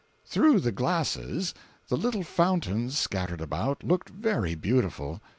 [0.25, 1.53] Through the glasses,
[1.87, 5.21] the little fountains scattered about looked very beautiful.